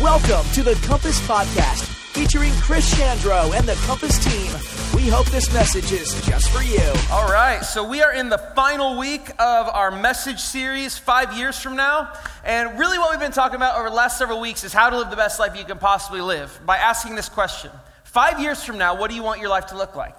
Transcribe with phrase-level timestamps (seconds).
[0.00, 1.82] Welcome to the Compass Podcast,
[2.14, 4.50] featuring Chris Chandro and the Compass team.
[4.96, 6.80] We hope this message is just for you.
[7.12, 11.58] All right, so we are in the final week of our message series, five years
[11.60, 12.10] from now.
[12.42, 14.96] And really, what we've been talking about over the last several weeks is how to
[14.96, 17.70] live the best life you can possibly live by asking this question
[18.04, 20.16] Five years from now, what do you want your life to look like?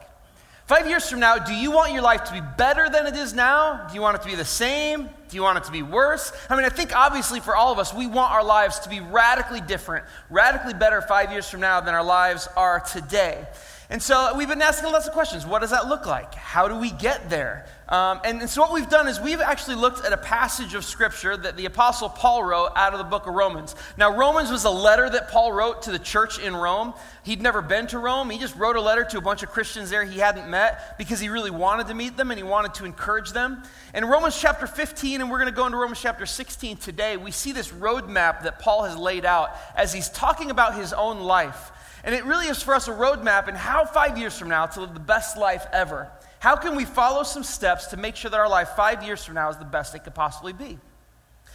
[0.71, 3.33] Five years from now, do you want your life to be better than it is
[3.33, 3.85] now?
[3.89, 5.09] Do you want it to be the same?
[5.27, 6.31] Do you want it to be worse?
[6.49, 9.01] I mean, I think obviously for all of us, we want our lives to be
[9.01, 13.45] radically different, radically better five years from now than our lives are today.
[13.89, 15.45] And so we've been asking lots of questions.
[15.45, 16.33] What does that look like?
[16.35, 17.65] How do we get there?
[17.91, 20.85] Um, and, and, so what we've done is we've actually looked at a passage of
[20.85, 23.75] Scripture that the Apostle Paul wrote out of the book of Romans.
[23.97, 26.93] Now, Romans was a letter that Paul wrote to the church in Rome.
[27.23, 28.29] He'd never been to Rome.
[28.29, 31.19] He just wrote a letter to a bunch of Christians there he hadn't met because
[31.19, 33.61] he really wanted to meet them and he wanted to encourage them.
[33.93, 37.31] In Romans chapter 15, and we're going to go into Romans chapter 16 today, we
[37.31, 41.73] see this roadmap that Paul has laid out as he's talking about his own life.
[42.05, 44.79] And it really is for us a roadmap in how five years from now to
[44.79, 46.09] live the best life ever.
[46.41, 49.35] How can we follow some steps to make sure that our life five years from
[49.35, 50.79] now is the best it could possibly be?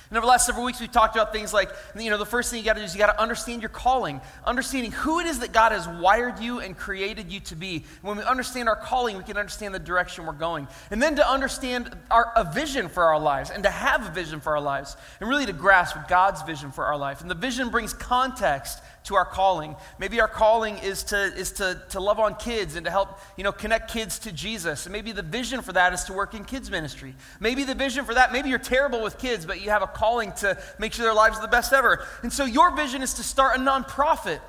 [0.08, 2.52] And over the last several weeks, we've talked about things like, you know, the first
[2.52, 5.26] thing you got to do is you got to understand your calling, understanding who it
[5.26, 7.84] is that God has wired you and created you to be.
[8.02, 10.68] When we understand our calling, we can understand the direction we're going.
[10.92, 14.38] And then to understand our, a vision for our lives and to have a vision
[14.38, 17.22] for our lives and really to grasp God's vision for our life.
[17.22, 19.76] And the vision brings context to our calling.
[19.98, 23.44] Maybe our calling is to, is to, to love on kids and to help, you
[23.44, 24.86] know, connect kids to Jesus.
[24.86, 27.14] And maybe the vision for that is to work in kids ministry.
[27.38, 30.32] Maybe the vision for that, maybe you're terrible with kids, but you have a calling
[30.34, 32.04] to make sure their lives are the best ever.
[32.22, 34.40] And so your vision is to start a nonprofit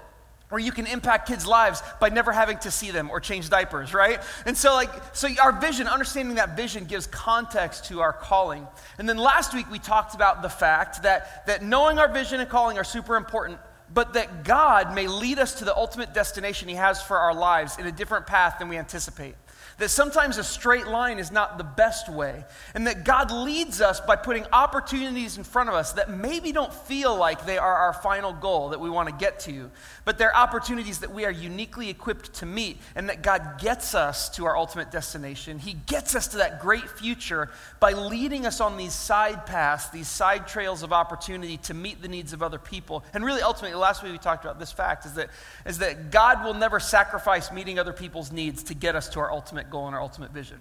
[0.49, 3.94] where you can impact kids' lives by never having to see them or change diapers,
[3.94, 4.21] right?
[4.45, 8.66] And so, like, so our vision, understanding that vision gives context to our calling.
[8.97, 12.49] And then last week we talked about the fact that, that knowing our vision and
[12.49, 13.59] calling are super important,
[13.93, 17.77] but that God may lead us to the ultimate destination He has for our lives
[17.77, 19.36] in a different path than we anticipate
[19.77, 22.43] that sometimes a straight line is not the best way,
[22.73, 26.73] and that God leads us by putting opportunities in front of us that maybe don't
[26.73, 29.70] feel like they are our final goal that we want to get to,
[30.04, 34.30] but they're opportunities that we are uniquely equipped to meet, and that God gets us
[34.30, 35.60] to our ultimate destination.
[35.60, 37.49] He gets us to that great future
[37.80, 42.08] by leading us on these side paths, these side trails of opportunity to meet the
[42.08, 43.05] needs of other people.
[43.14, 45.30] And really, ultimately, the last week we talked about this fact is that,
[45.66, 49.32] is that God will never sacrifice meeting other people's needs to get us to our
[49.32, 50.60] ultimate goal and our ultimate vision.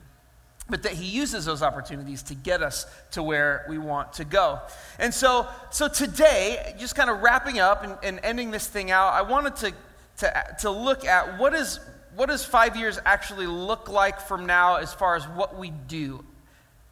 [0.69, 4.61] But that he uses those opportunities to get us to where we want to go.
[4.99, 9.13] And so, so today, just kind of wrapping up and, and ending this thing out,
[9.13, 9.73] I wanted to,
[10.19, 11.79] to, to look at what, is,
[12.17, 16.25] what does five years actually look like from now as far as what we do?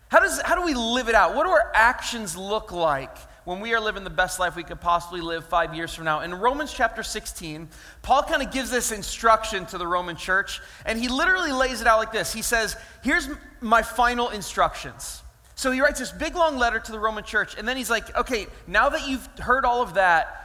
[0.09, 1.35] How, does, how do we live it out?
[1.35, 4.81] What do our actions look like when we are living the best life we could
[4.81, 6.21] possibly live five years from now.
[6.21, 7.69] In Romans chapter 16,
[8.03, 11.87] Paul kind of gives this instruction to the Roman church, and he literally lays it
[11.87, 13.29] out like this He says, Here's
[13.61, 15.23] my final instructions.
[15.57, 18.17] So he writes this big long letter to the Roman church, and then he's like,
[18.17, 20.44] Okay, now that you've heard all of that,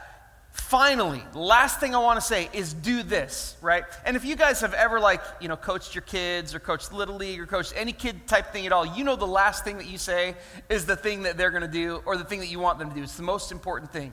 [0.52, 3.84] finally, last thing I want to say is do this, right?
[4.04, 7.16] And if you guys have ever like, you know, coached your kids or coached little
[7.16, 9.86] league or coached any kid type thing at all, you know the last thing that
[9.86, 10.34] you say
[10.68, 12.88] is the thing that they're going to do or the thing that you want them
[12.88, 13.02] to do.
[13.02, 14.12] It's the most important thing.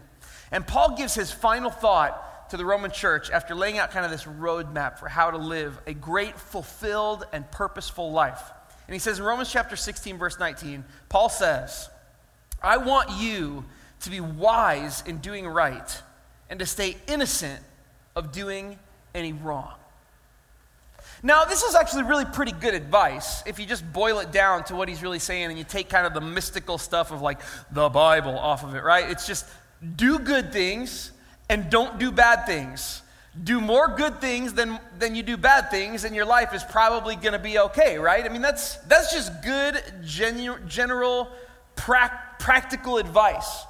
[0.52, 4.12] And Paul gives his final thought to the Roman church after laying out kind of
[4.12, 8.42] this roadmap for how to live a great, fulfilled, and purposeful life.
[8.88, 11.90] And he says in Romans chapter 16, verse 19, Paul says,
[12.62, 13.66] I want you
[14.02, 16.02] to be wise in doing right
[16.50, 17.62] and to stay innocent
[18.16, 18.78] of doing
[19.14, 19.74] any wrong.
[21.24, 24.76] Now, this is actually really pretty good advice if you just boil it down to
[24.76, 27.40] what he's really saying and you take kind of the mystical stuff of like
[27.72, 29.10] the Bible off of it, right?
[29.10, 29.48] It's just
[29.96, 31.12] do good things
[31.50, 33.02] and don't do bad things.
[33.44, 37.16] Do more good things than, than you do bad things, and your life is probably
[37.16, 38.26] going to be okay, right?
[38.26, 41.30] I mean, that's, that's just good, genu- general,
[41.76, 43.64] pra- practical advice.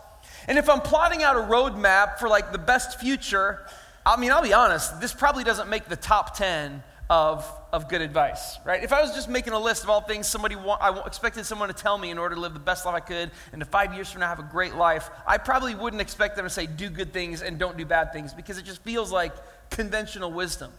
[0.47, 3.66] And if I'm plotting out a roadmap for like the best future,
[4.06, 8.01] I mean, I'll be honest, this probably doesn't make the top 10 of, of good
[8.01, 8.83] advice, right?
[8.83, 11.69] If I was just making a list of all things somebody want, I expected someone
[11.69, 13.94] to tell me in order to live the best life I could and to five
[13.94, 16.89] years from now have a great life, I probably wouldn't expect them to say do
[16.89, 19.33] good things and don't do bad things because it just feels like
[19.69, 20.71] conventional wisdom.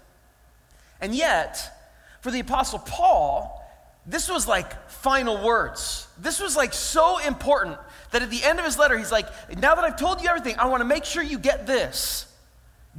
[1.01, 1.61] And yet,
[2.21, 3.65] for the Apostle Paul,
[4.07, 6.09] this was like final words.
[6.19, 7.79] This was like so important
[8.11, 9.27] that at the end of his letter, he's like,
[9.59, 12.27] Now that I've told you everything, I want to make sure you get this.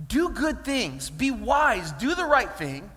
[0.08, 2.90] Do good things, be wise, do the right thing,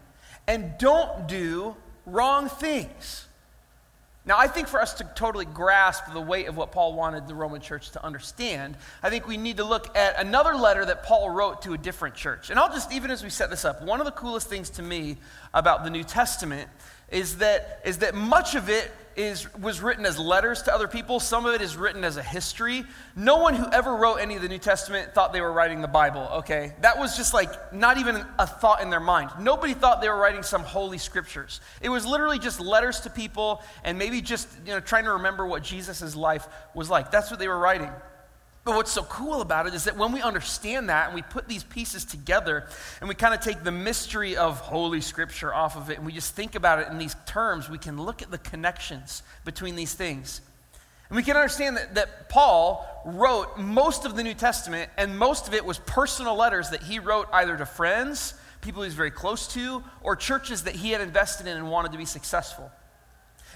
[0.46, 1.76] and don't do
[2.06, 3.26] wrong things.
[4.24, 7.34] Now, I think for us to totally grasp the weight of what Paul wanted the
[7.34, 11.30] Roman church to understand, I think we need to look at another letter that Paul
[11.30, 12.48] wrote to a different church.
[12.48, 14.82] And I'll just, even as we set this up, one of the coolest things to
[14.82, 15.16] me
[15.52, 16.68] about the New Testament
[17.10, 21.20] is that, is that much of it is, was written as letters to other people.
[21.20, 22.84] Some of it is written as a history.
[23.16, 25.88] No one who ever wrote any of the New Testament thought they were writing the
[25.88, 26.74] Bible, okay?
[26.80, 29.30] That was just like not even a thought in their mind.
[29.40, 31.60] Nobody thought they were writing some holy scriptures.
[31.80, 35.46] It was literally just letters to people and maybe just, you know, trying to remember
[35.46, 37.10] what Jesus' life was like.
[37.10, 37.90] That's what they were writing.
[38.64, 41.48] But what's so cool about it is that when we understand that and we put
[41.48, 42.68] these pieces together
[43.00, 46.12] and we kind of take the mystery of Holy Scripture off of it and we
[46.12, 49.94] just think about it in these terms, we can look at the connections between these
[49.94, 50.40] things.
[51.08, 55.48] And we can understand that, that Paul wrote most of the New Testament, and most
[55.48, 59.10] of it was personal letters that he wrote either to friends, people he was very
[59.10, 62.70] close to, or churches that he had invested in and wanted to be successful.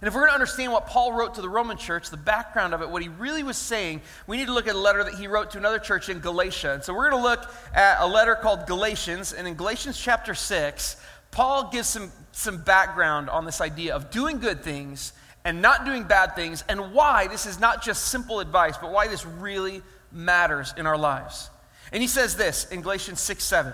[0.00, 2.74] And if we're going to understand what Paul wrote to the Roman church, the background
[2.74, 5.14] of it, what he really was saying, we need to look at a letter that
[5.14, 6.74] he wrote to another church in Galatia.
[6.74, 9.32] And so we're going to look at a letter called Galatians.
[9.32, 10.96] And in Galatians chapter 6,
[11.30, 15.14] Paul gives some, some background on this idea of doing good things
[15.46, 19.06] and not doing bad things, and why this is not just simple advice, but why
[19.06, 21.50] this really matters in our lives.
[21.92, 23.72] And he says this in Galatians 6 7.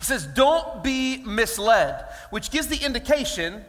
[0.00, 3.64] He says, Don't be misled, which gives the indication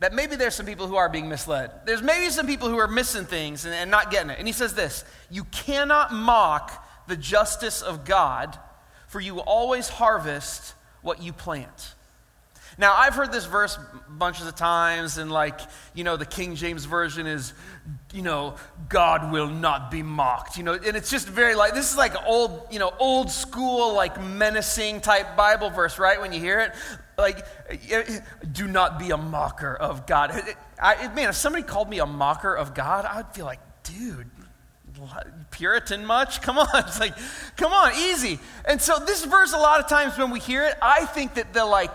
[0.00, 1.70] that maybe there's some people who are being misled.
[1.84, 4.38] There's maybe some people who are missing things and, and, not getting it.
[4.38, 8.58] And he says this You cannot mock the justice of God,
[9.08, 11.94] for you always harvest what you plant.
[12.80, 13.76] Now, I've heard this verse
[14.08, 15.60] bunches of times, and like,
[15.94, 17.52] you know, the King James Version is,
[18.12, 18.54] you know,
[18.88, 22.14] God will not be mocked, you know, and it's just very like, this is like
[22.24, 26.20] old, you know, old school, like menacing type Bible verse, right?
[26.20, 26.72] When you hear it,
[27.18, 27.44] like,
[28.52, 30.32] do not be a mocker of God.
[30.80, 34.30] I, man, if somebody called me a mocker of God, I'd feel like, dude,
[35.50, 36.40] Puritan much?
[36.42, 36.68] Come on.
[36.74, 37.14] It's like,
[37.56, 38.38] come on, easy.
[38.64, 41.52] And so this verse, a lot of times when we hear it, I think that
[41.52, 41.94] the like,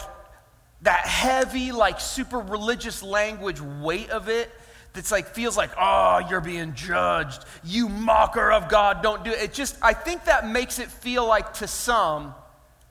[0.81, 4.51] that heavy, like super religious language weight of it
[4.91, 7.45] that's like feels like, oh, you're being judged.
[7.63, 9.41] You mocker of God, don't do it.
[9.41, 12.35] It just, I think that makes it feel like to some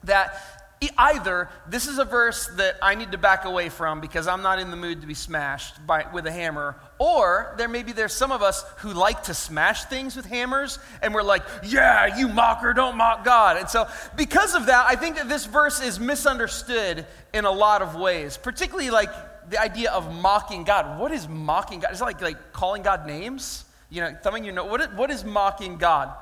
[0.03, 0.62] that
[0.97, 4.59] either this is a verse that I need to back away from because I'm not
[4.59, 8.31] in the mood to be smashed by, with a hammer, or there maybe there's some
[8.31, 12.73] of us who like to smash things with hammers, and we're like, yeah, you mocker,
[12.73, 13.57] don't mock God.
[13.57, 17.81] And so, because of that, I think that this verse is misunderstood in a lot
[17.81, 19.09] of ways, particularly like
[19.49, 20.99] the idea of mocking God.
[20.99, 21.93] What is mocking God?
[21.93, 23.65] Is it like, like calling God names?
[23.89, 24.69] You know, thumbing your nose.
[24.69, 26.15] What is, what is mocking God?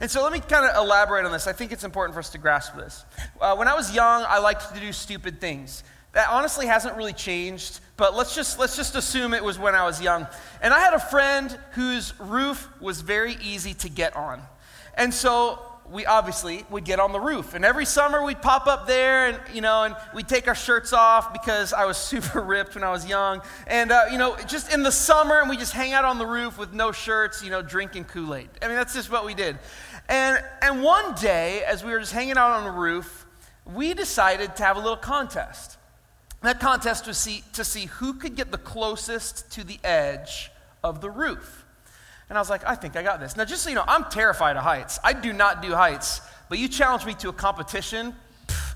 [0.00, 1.46] And so let me kind of elaborate on this.
[1.46, 3.04] I think it's important for us to grasp this.
[3.40, 5.84] Uh, when I was young, I liked to do stupid things.
[6.12, 9.84] That honestly hasn't really changed, but let's just, let's just assume it was when I
[9.84, 10.26] was young.
[10.62, 14.40] And I had a friend whose roof was very easy to get on.
[14.94, 15.60] And so
[15.90, 17.54] we obviously would get on the roof.
[17.54, 20.92] And every summer we'd pop up there and, you know, and we'd take our shirts
[20.92, 23.42] off because I was super ripped when I was young.
[23.66, 26.26] And, uh, you know, just in the summer and we just hang out on the
[26.26, 28.48] roof with no shirts, you know, drinking Kool Aid.
[28.62, 29.58] I mean, that's just what we did.
[30.08, 33.26] And, and one day, as we were just hanging out on the roof,
[33.64, 35.78] we decided to have a little contest.
[36.42, 40.50] That contest was see, to see who could get the closest to the edge
[40.84, 41.64] of the roof.
[42.28, 43.36] And I was like, I think I got this.
[43.36, 44.98] Now, just so you know, I'm terrified of heights.
[45.02, 48.14] I do not do heights, but you challenge me to a competition,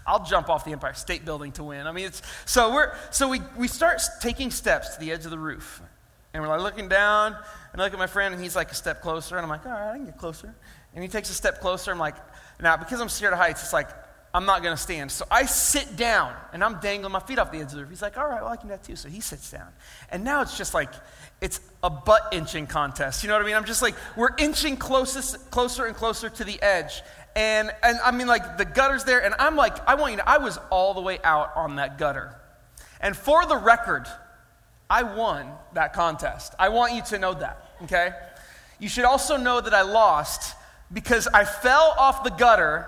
[0.06, 1.86] I'll jump off the Empire State Building to win.
[1.86, 5.30] I mean, it's so we're so we we start taking steps to the edge of
[5.30, 5.82] the roof,
[6.32, 7.36] and we're like looking down,
[7.72, 9.66] and I look at my friend, and he's like a step closer, and I'm like,
[9.66, 10.54] all right, I can get closer.
[10.94, 11.90] And he takes a step closer.
[11.90, 12.16] I'm like,
[12.60, 13.88] now because I'm scared of heights, it's like
[14.32, 15.10] I'm not going to stand.
[15.10, 17.90] So I sit down and I'm dangling my feet off the edge of the roof.
[17.90, 18.94] He's like, all right, well, I can do that too.
[18.94, 19.66] So he sits down.
[20.10, 20.90] And now it's just like,
[21.40, 23.24] it's a butt inching contest.
[23.24, 23.56] You know what I mean?
[23.56, 27.02] I'm just like, we're inching closest, closer and closer to the edge.
[27.34, 29.24] And, and I mean, like, the gutter's there.
[29.24, 31.98] And I'm like, I want you to, I was all the way out on that
[31.98, 32.36] gutter.
[33.00, 34.06] And for the record,
[34.88, 36.54] I won that contest.
[36.58, 38.10] I want you to know that, okay?
[38.78, 40.54] You should also know that I lost
[40.92, 42.86] because I fell off the gutter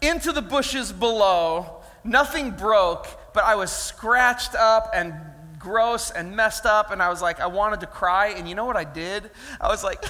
[0.00, 1.82] into the bushes below.
[2.02, 5.14] Nothing broke, but I was scratched up and
[5.58, 6.90] gross and messed up.
[6.90, 8.28] And I was like, I wanted to cry.
[8.28, 9.30] And you know what I did?
[9.60, 10.04] I was like,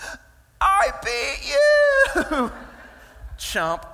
[0.60, 2.52] I beat you,
[3.38, 3.86] chump.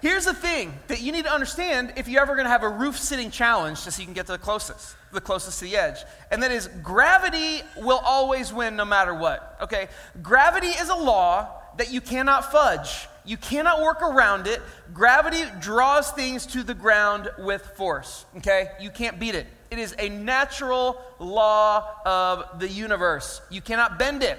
[0.00, 2.68] Here's the thing that you need to understand if you're ever going to have a
[2.68, 5.76] roof sitting challenge just so you can get to the closest, the closest to the
[5.76, 5.98] edge.
[6.32, 9.56] And that is gravity will always win no matter what.
[9.62, 9.86] Okay?
[10.20, 13.08] Gravity is a law that you cannot fudge.
[13.24, 14.60] You cannot work around it.
[14.92, 18.26] Gravity draws things to the ground with force.
[18.38, 18.68] Okay?
[18.80, 19.46] You can't beat it.
[19.70, 23.40] It is a natural law of the universe.
[23.50, 24.38] You cannot bend it.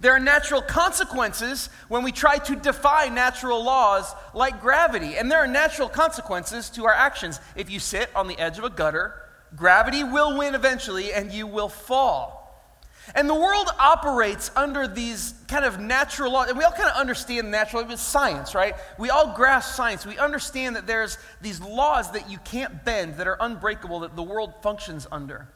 [0.00, 5.16] There are natural consequences when we try to defy natural laws like gravity.
[5.16, 7.38] And there are natural consequences to our actions.
[7.54, 9.14] If you sit on the edge of a gutter,
[9.54, 12.41] gravity will win eventually and you will fall.
[13.14, 16.48] And the world operates under these kind of natural laws.
[16.48, 18.74] And we all kind of understand natural, it's science, right?
[18.98, 20.06] We all grasp science.
[20.06, 24.22] We understand that there's these laws that you can't bend, that are unbreakable, that the
[24.22, 25.48] world functions under.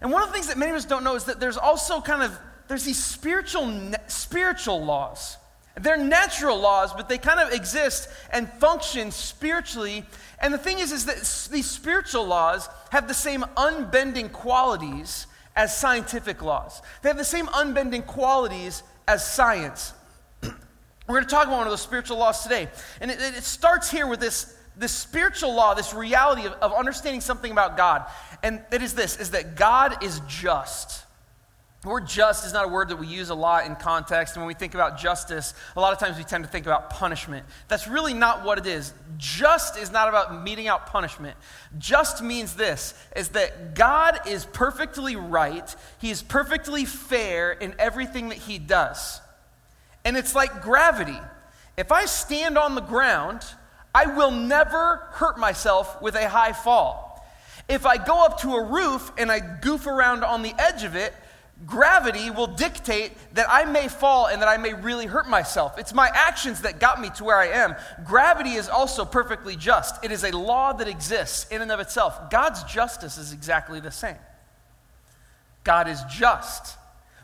[0.00, 2.00] And one of the things that many of us don't know is that there's also
[2.00, 2.38] kind of
[2.68, 5.36] there's these spiritual spiritual laws.
[5.80, 10.04] They're natural laws, but they kind of exist and function spiritually.
[10.38, 11.16] And the thing is, is that
[11.50, 16.82] these spiritual laws have the same unbending qualities as scientific laws.
[17.02, 19.92] They have the same unbending qualities as science.
[20.42, 20.50] We're
[21.06, 22.68] going to talk about one of those spiritual laws today.
[23.00, 27.20] And it, it starts here with this, this spiritual law, this reality of, of understanding
[27.20, 28.04] something about God.
[28.42, 31.04] And it is this, is that God is just.
[31.82, 34.36] The word just is not a word that we use a lot in context.
[34.36, 36.90] And when we think about justice, a lot of times we tend to think about
[36.90, 37.44] punishment.
[37.66, 38.94] That's really not what it is.
[39.18, 41.36] Just is not about meting out punishment.
[41.78, 48.28] Just means this is that God is perfectly right, He is perfectly fair in everything
[48.28, 49.20] that He does.
[50.04, 51.18] And it's like gravity.
[51.76, 53.44] If I stand on the ground,
[53.92, 57.26] I will never hurt myself with a high fall.
[57.68, 60.94] If I go up to a roof and I goof around on the edge of
[60.94, 61.12] it,
[61.66, 65.78] gravity will dictate that I may fall and that I may really hurt myself.
[65.78, 67.74] It's my actions that got me to where I am.
[68.04, 72.30] Gravity is also perfectly just, it is a law that exists in and of itself.
[72.30, 74.16] God's justice is exactly the same.
[75.64, 76.76] God is just.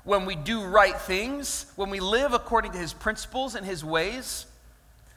[0.04, 4.47] When we do right things, when we live according to his principles and his ways,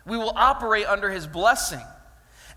[0.05, 1.85] we will operate under his blessing.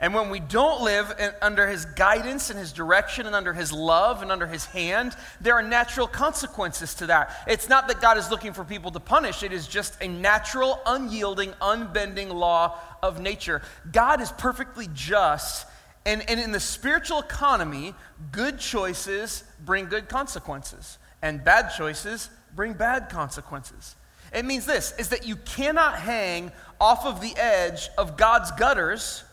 [0.00, 3.72] And when we don't live in, under his guidance and his direction and under his
[3.72, 7.30] love and under his hand, there are natural consequences to that.
[7.46, 10.80] It's not that God is looking for people to punish, it is just a natural,
[10.86, 13.62] unyielding, unbending law of nature.
[13.92, 15.66] God is perfectly just.
[16.06, 17.94] And, and in the spiritual economy,
[18.30, 23.96] good choices bring good consequences, and bad choices bring bad consequences.
[24.32, 29.24] It means this is that you cannot hang off of the edge of God's gutters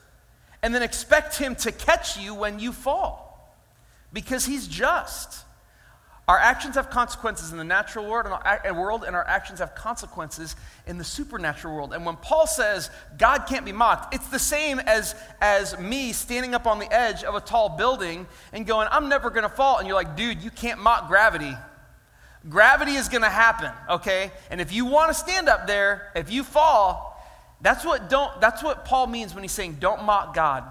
[0.63, 3.55] and then expect Him to catch you when you fall
[4.13, 5.45] because He's just.
[6.27, 8.27] Our actions have consequences in the natural world
[8.63, 10.55] and, world, and our actions have consequences
[10.87, 11.93] in the supernatural world.
[11.93, 16.53] And when Paul says God can't be mocked, it's the same as, as me standing
[16.55, 19.79] up on the edge of a tall building and going, I'm never going to fall.
[19.79, 21.53] And you're like, dude, you can't mock gravity.
[22.47, 24.31] Gravity is going to happen, okay?
[24.49, 27.10] And if you want to stand up there, if you fall,
[27.61, 30.63] that's what, don't, that's what Paul means when he's saying, don't mock God.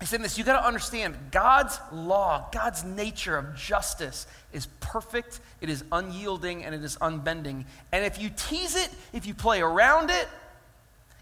[0.00, 5.38] He's saying this, you got to understand God's law, God's nature of justice is perfect,
[5.60, 7.66] it is unyielding, and it is unbending.
[7.92, 10.28] And if you tease it, if you play around it,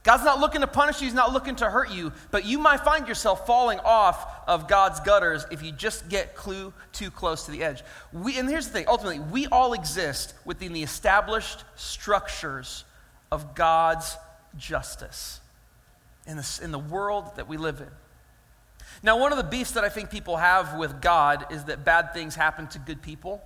[0.03, 2.81] God's not looking to punish you, He's not looking to hurt you, but you might
[2.81, 7.51] find yourself falling off of God's gutters if you just get clue too close to
[7.51, 7.83] the edge.
[8.15, 12.85] We, and here's the thing ultimately, we all exist within the established structures
[13.31, 14.17] of God's
[14.57, 15.41] justice
[16.27, 17.91] in, the in the world that we live in.
[19.03, 22.13] Now, one of the beefs that I think people have with God is that bad
[22.13, 23.43] things happen to good people.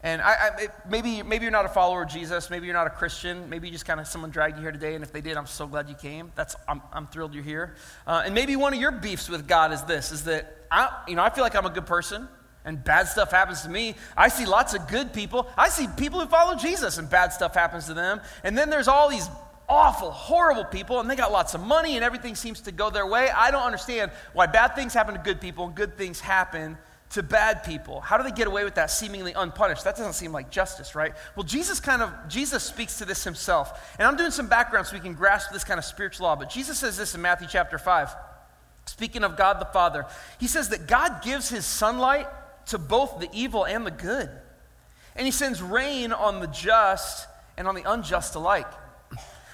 [0.00, 2.50] And I, I, maybe, maybe you're not a follower of Jesus.
[2.50, 3.50] Maybe you're not a Christian.
[3.50, 4.94] Maybe you just kind of someone dragged you here today.
[4.94, 6.30] And if they did, I'm so glad you came.
[6.36, 7.74] That's, I'm, I'm thrilled you're here.
[8.06, 11.16] Uh, and maybe one of your beefs with God is this: is that I, you
[11.16, 12.28] know, I feel like I'm a good person,
[12.64, 13.96] and bad stuff happens to me.
[14.16, 15.48] I see lots of good people.
[15.56, 18.20] I see people who follow Jesus, and bad stuff happens to them.
[18.44, 19.28] And then there's all these
[19.68, 23.06] awful, horrible people, and they got lots of money, and everything seems to go their
[23.06, 23.28] way.
[23.30, 26.78] I don't understand why bad things happen to good people and good things happen
[27.10, 28.00] to bad people.
[28.00, 29.84] How do they get away with that seemingly unpunished?
[29.84, 31.12] That doesn't seem like justice, right?
[31.36, 33.94] Well, Jesus kind of Jesus speaks to this himself.
[33.98, 36.50] And I'm doing some background so we can grasp this kind of spiritual law, but
[36.50, 38.14] Jesus says this in Matthew chapter 5.
[38.86, 40.06] Speaking of God the Father,
[40.38, 42.26] he says that God gives his sunlight
[42.66, 44.30] to both the evil and the good.
[45.16, 48.68] And he sends rain on the just and on the unjust alike.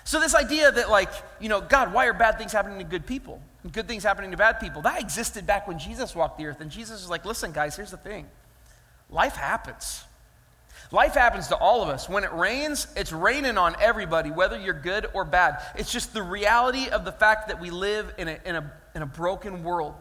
[0.05, 3.07] So, this idea that, like, you know, God, why are bad things happening to good
[3.07, 3.41] people?
[3.73, 6.61] Good things happening to bad people, that existed back when Jesus walked the earth.
[6.61, 8.27] And Jesus was like, listen, guys, here's the thing
[9.09, 10.05] life happens.
[10.91, 12.09] Life happens to all of us.
[12.09, 15.63] When it rains, it's raining on everybody, whether you're good or bad.
[15.77, 19.03] It's just the reality of the fact that we live in a, in a, in
[19.03, 19.95] a broken world.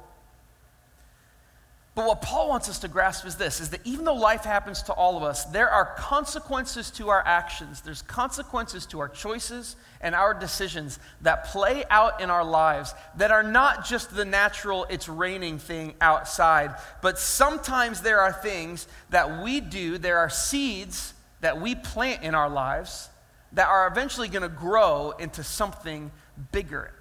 [1.95, 4.81] But what Paul wants us to grasp is this is that even though life happens
[4.83, 7.81] to all of us, there are consequences to our actions.
[7.81, 13.29] There's consequences to our choices and our decisions that play out in our lives that
[13.29, 16.73] are not just the natural it's raining thing outside,
[17.03, 22.33] but sometimes there are things that we do, there are seeds that we plant in
[22.33, 23.09] our lives
[23.51, 26.11] that are eventually going to grow into something
[26.51, 26.91] bigger.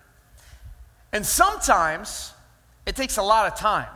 [1.13, 2.35] And sometimes
[2.85, 3.89] it takes a lot of time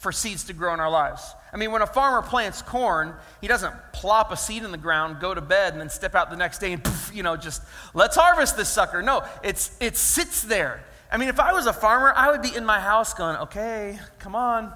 [0.00, 1.34] for seeds to grow in our lives.
[1.52, 5.20] I mean, when a farmer plants corn, he doesn't plop a seed in the ground,
[5.20, 7.62] go to bed, and then step out the next day and, poof, you know, just
[7.92, 9.02] let's harvest this sucker.
[9.02, 10.82] No, it's, it sits there.
[11.12, 13.98] I mean, if I was a farmer, I would be in my house going, okay,
[14.18, 14.72] come on,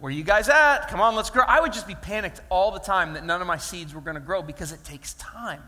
[0.00, 0.88] where you guys at?
[0.88, 1.44] Come on, let's grow.
[1.46, 4.14] I would just be panicked all the time that none of my seeds were going
[4.14, 5.62] to grow because it takes time.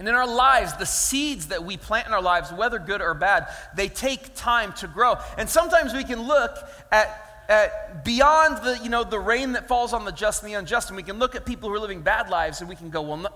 [0.00, 3.14] And in our lives, the seeds that we plant in our lives, whether good or
[3.14, 5.18] bad, they take time to grow.
[5.38, 6.58] And sometimes we can look
[6.90, 10.56] at at beyond the, you know, the rain that falls on the just and the
[10.58, 12.90] unjust, and we can look at people who are living bad lives and we can
[12.90, 13.28] go, well, no,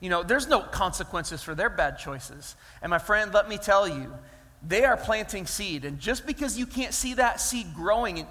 [0.00, 2.56] you know, there's no consequences for their bad choices.
[2.80, 4.12] And my friend, let me tell you,
[4.66, 5.84] they are planting seed.
[5.84, 8.28] And just because you can't see that seed growing and,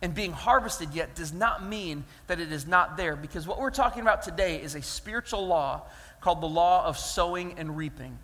[0.00, 3.16] and being harvested yet does not mean that it is not there.
[3.16, 5.82] Because what we're talking about today is a spiritual law
[6.20, 8.18] called the law of sowing and reaping.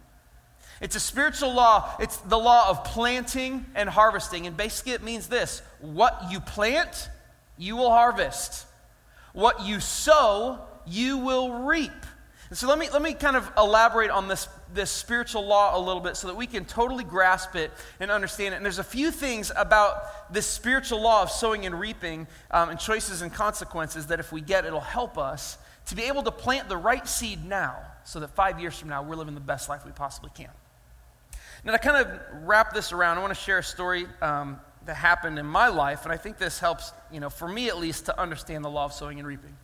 [0.80, 1.94] It's a spiritual law.
[2.00, 4.46] It's the law of planting and harvesting.
[4.46, 7.08] And basically, it means this what you plant,
[7.58, 8.66] you will harvest.
[9.32, 11.92] What you sow, you will reap.
[12.48, 15.78] And so let me, let me kind of elaborate on this, this spiritual law a
[15.78, 17.70] little bit so that we can totally grasp it
[18.00, 18.56] and understand it.
[18.56, 22.80] And there's a few things about this spiritual law of sowing and reaping um, and
[22.80, 26.68] choices and consequences that if we get, it'll help us to be able to plant
[26.68, 29.86] the right seed now so that five years from now we're living the best life
[29.86, 30.50] we possibly can.
[31.64, 34.94] Now, to kind of wrap this around, I want to share a story um, that
[34.94, 38.06] happened in my life, and I think this helps, you know, for me at least,
[38.06, 39.54] to understand the law of sowing and reaping.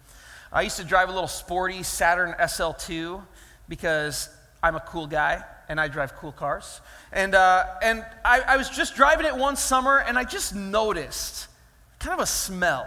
[0.53, 3.23] I used to drive a little sporty Saturn SL2
[3.69, 4.29] because
[4.63, 6.81] I'm a cool guy and I drive cool cars.
[7.13, 11.49] And, uh, and I, I was just driving it one summer, and I just noticed
[11.99, 12.87] kind of a smell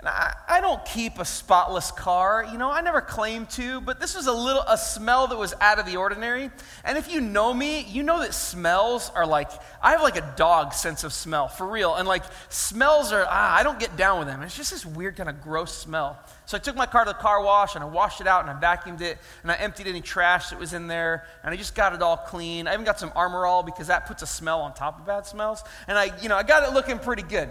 [0.00, 3.98] and I, I, don't keep a spotless car, you know, I never claim to, but
[3.98, 6.52] this was a little, a smell that was out of the ordinary.
[6.84, 9.50] And if you know me, you know that smells are like,
[9.82, 11.96] I have like a dog sense of smell, for real.
[11.96, 14.40] And like, smells are, ah, I don't get down with them.
[14.42, 16.16] It's just this weird kind of gross smell.
[16.46, 18.50] So I took my car to the car wash and I washed it out and
[18.50, 21.74] I vacuumed it and I emptied any trash that was in there and I just
[21.74, 22.68] got it all clean.
[22.68, 25.26] I even got some Armor All because that puts a smell on top of bad
[25.26, 25.64] smells.
[25.88, 27.50] And I, you know, I got it looking pretty good.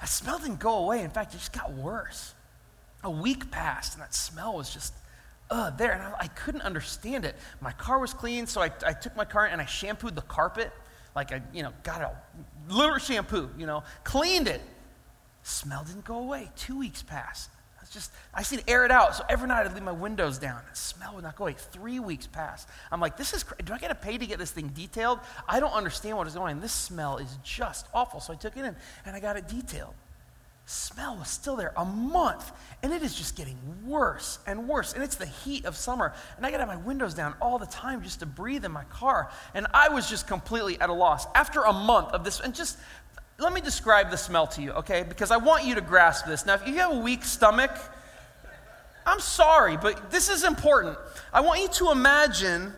[0.00, 1.02] That smell didn't go away.
[1.02, 2.34] In fact, it just got worse.
[3.04, 4.92] A week passed, and that smell was just
[5.50, 5.92] uh, there.
[5.92, 7.36] And I, I couldn't understand it.
[7.60, 10.72] My car was clean, so I, I took my car and I shampooed the carpet.
[11.14, 12.12] Like I, you know, got a
[12.72, 14.60] little shampoo, you know, cleaned it.
[15.42, 16.50] Smell didn't go away.
[16.56, 17.50] Two weeks passed.
[17.88, 19.16] It's just, I see to air it out.
[19.16, 20.60] So every night I'd leave my windows down.
[20.70, 21.54] The smell oh, would not go away.
[21.56, 22.68] Three weeks passed.
[22.92, 25.20] I'm like, this is, do I get to pay to get this thing detailed?
[25.48, 26.60] I don't understand what is going on.
[26.60, 28.20] This smell is just awful.
[28.20, 29.94] So I took it in and I got it detailed.
[30.66, 34.92] Smell was still there a month, and it is just getting worse and worse.
[34.92, 37.58] And it's the heat of summer, and I got to have my windows down all
[37.58, 39.30] the time just to breathe in my car.
[39.54, 41.26] And I was just completely at a loss.
[41.34, 42.76] After a month of this, and just
[43.38, 45.04] let me describe the smell to you, okay?
[45.08, 46.44] Because I want you to grasp this.
[46.44, 47.70] Now, if you have a weak stomach,
[49.06, 50.98] I'm sorry, but this is important.
[51.32, 52.72] I want you to imagine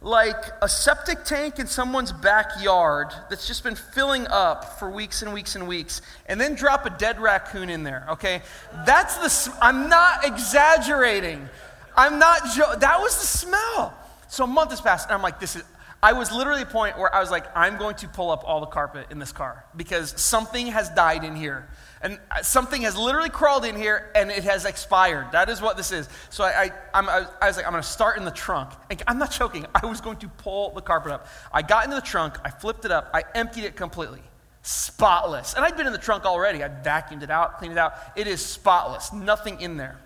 [0.00, 5.34] like a septic tank in someone's backyard that's just been filling up for weeks and
[5.34, 8.42] weeks and weeks, and then drop a dead raccoon in there, okay?
[8.86, 11.46] That's the, I'm not exaggerating.
[11.94, 13.94] I'm not, jo- that was the smell.
[14.28, 15.62] So a month has passed, and I'm like, this is,
[16.06, 18.44] I was literally at a point where I was like, I'm going to pull up
[18.46, 21.68] all the carpet in this car because something has died in here.
[22.00, 25.32] And something has literally crawled in here and it has expired.
[25.32, 26.08] That is what this is.
[26.30, 28.70] So I, I, I, I was like, I'm going to start in the trunk.
[28.88, 29.66] And I'm not joking.
[29.74, 31.26] I was going to pull the carpet up.
[31.52, 32.34] I got into the trunk.
[32.44, 33.10] I flipped it up.
[33.12, 34.22] I emptied it completely.
[34.62, 35.54] Spotless.
[35.54, 36.62] And I'd been in the trunk already.
[36.62, 37.94] I vacuumed it out, cleaned it out.
[38.14, 39.12] It is spotless.
[39.12, 39.98] Nothing in there.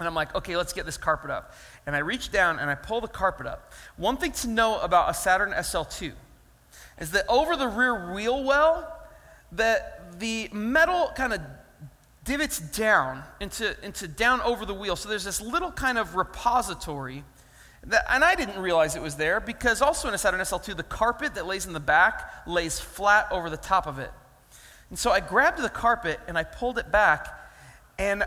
[0.00, 1.54] And I'm like, okay, let's get this carpet up
[1.86, 3.72] and I reach down and I pull the carpet up.
[3.96, 6.12] One thing to know about a Saturn SL2
[7.00, 8.94] is that over the rear wheel well,
[9.52, 11.40] that the metal kind of
[12.24, 14.96] divots down into, into down over the wheel.
[14.96, 17.24] So there's this little kind of repository.
[17.84, 20.82] That, and I didn't realize it was there because also in a Saturn SL2, the
[20.82, 24.10] carpet that lays in the back lays flat over the top of it.
[24.90, 27.28] And so I grabbed the carpet and I pulled it back,
[27.98, 28.24] and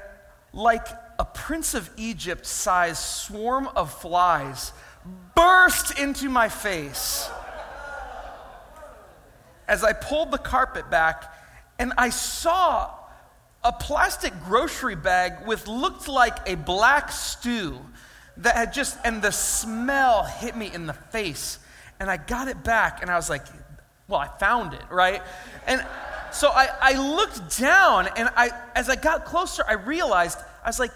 [0.53, 0.87] like
[1.21, 4.73] a Prince of Egypt sized swarm of flies
[5.35, 7.29] burst into my face
[9.67, 11.31] as I pulled the carpet back
[11.77, 12.89] and I saw
[13.63, 17.77] a plastic grocery bag with looked like a black stew
[18.37, 21.59] that had just, and the smell hit me in the face.
[21.99, 23.45] And I got it back and I was like,
[24.07, 25.21] well, I found it, right?
[25.67, 25.85] And
[26.31, 30.79] so I, I looked down and I, as I got closer, I realized, I was
[30.79, 30.91] like,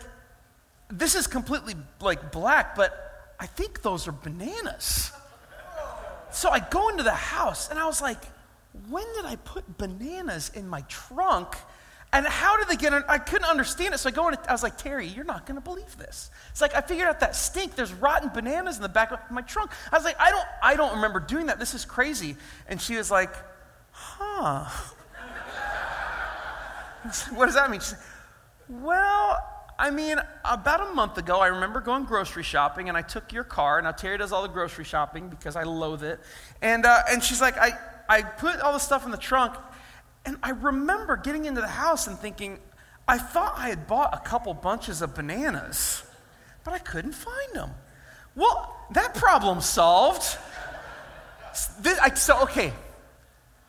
[0.98, 5.12] this is completely like black, but I think those are bananas.
[6.32, 8.22] So I go into the house and I was like,
[8.90, 11.56] when did I put bananas in my trunk?
[12.12, 13.04] And how did they get in?
[13.10, 13.98] I couldn't understand it.
[13.98, 16.30] So I go in, I was like, Terry, you're not going to believe this.
[16.52, 17.76] It's like I figured out that stink.
[17.76, 19.72] There's rotten bananas in the back of my trunk.
[19.92, 21.60] I was like, I don't, I don't remember doing that.
[21.60, 22.38] This is crazy.
[22.68, 23.34] And she was like,
[23.92, 24.64] huh.
[27.34, 27.82] what does that mean?
[28.70, 29.38] Well,
[29.78, 33.44] I mean, about a month ago, I remember going grocery shopping, and I took your
[33.44, 33.82] car.
[33.82, 36.20] Now Terry does all the grocery shopping because I loathe it,
[36.62, 37.72] and uh, and she's like, I
[38.08, 39.54] I put all the stuff in the trunk,
[40.26, 42.60] and I remember getting into the house and thinking,
[43.08, 46.04] I thought I had bought a couple bunches of bananas,
[46.64, 47.72] but I couldn't find them.
[48.36, 50.38] Well, that problem solved.
[51.80, 52.74] This, I, so, okay,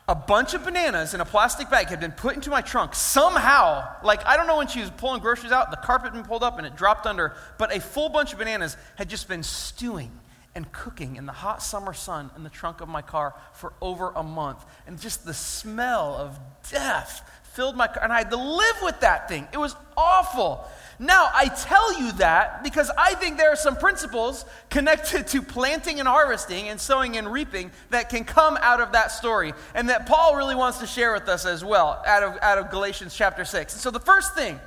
[0.07, 3.85] a bunch of bananas in a plastic bag had been put into my trunk somehow.
[4.03, 6.43] Like, I don't know when she was pulling groceries out, the carpet had been pulled
[6.43, 10.11] up and it dropped under, but a full bunch of bananas had just been stewing
[10.55, 14.11] and cooking in the hot summer sun in the trunk of my car for over
[14.15, 14.65] a month.
[14.87, 16.39] And just the smell of
[16.71, 18.03] death filled my car.
[18.03, 19.47] And I had to live with that thing.
[19.51, 20.63] It was awful.
[20.99, 25.99] Now, I tell you that because I think there are some principles connected to planting
[25.99, 30.05] and harvesting and sowing and reaping that can come out of that story and that
[30.05, 33.43] Paul really wants to share with us as well out of, out of Galatians chapter
[33.43, 33.73] 6.
[33.73, 34.59] And so, the first thing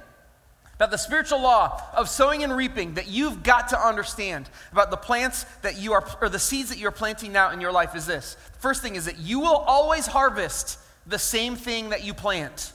[0.75, 4.97] about the spiritual law of sowing and reaping that you've got to understand about the
[4.97, 8.07] plants that you are, or the seeds that you're planting now in your life is
[8.07, 8.37] this.
[8.53, 12.73] The first thing is that you will always harvest the same thing that you plant.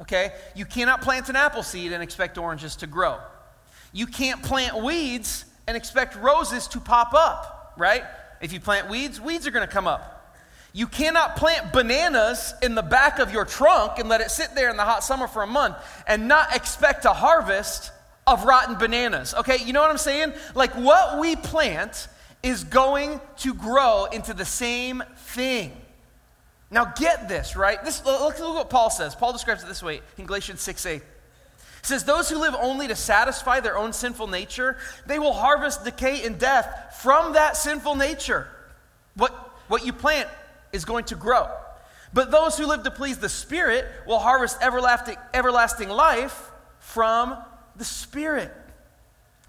[0.00, 0.32] Okay?
[0.54, 3.18] You cannot plant an apple seed and expect oranges to grow.
[3.92, 8.04] You can't plant weeds and expect roses to pop up, right?
[8.40, 10.16] If you plant weeds, weeds are going to come up.
[10.72, 14.70] You cannot plant bananas in the back of your trunk and let it sit there
[14.70, 17.90] in the hot summer for a month and not expect a harvest
[18.26, 19.34] of rotten bananas.
[19.34, 20.32] Okay, you know what I'm saying?
[20.54, 22.08] Like what we plant
[22.42, 25.72] is going to grow into the same thing.
[26.70, 27.82] Now get this, right?
[27.84, 29.14] This look, look what Paul says.
[29.14, 31.02] Paul describes it this way in Galatians 6 8.
[31.02, 31.04] He
[31.82, 36.24] says, Those who live only to satisfy their own sinful nature, they will harvest decay
[36.24, 38.48] and death from that sinful nature.
[39.16, 39.32] What,
[39.68, 40.28] what you plant
[40.72, 41.48] is going to grow.
[42.12, 47.36] But those who live to please the Spirit will harvest everlasting, everlasting life from
[47.76, 48.52] the Spirit.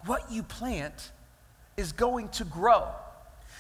[0.06, 1.12] What you plant
[1.78, 2.88] is going to grow.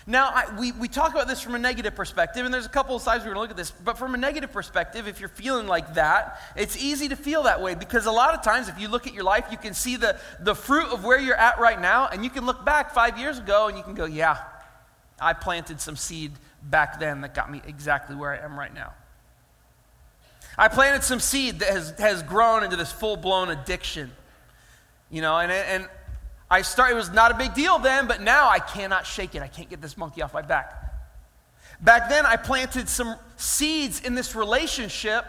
[0.07, 2.95] Now, I, we, we talk about this from a negative perspective, and there's a couple
[2.95, 3.69] of sides we're going to look at this.
[3.69, 7.61] But from a negative perspective, if you're feeling like that, it's easy to feel that
[7.61, 9.97] way because a lot of times, if you look at your life, you can see
[9.97, 13.19] the, the fruit of where you're at right now, and you can look back five
[13.19, 14.37] years ago and you can go, Yeah,
[15.19, 16.31] I planted some seed
[16.63, 18.93] back then that got me exactly where I am right now.
[20.57, 24.11] I planted some seed that has, has grown into this full blown addiction.
[25.09, 25.89] You know, and, and
[26.51, 29.41] I started, it was not a big deal then, but now I cannot shake it.
[29.41, 30.77] I can't get this monkey off my back.
[31.79, 35.25] Back then, I planted some seeds in this relationship,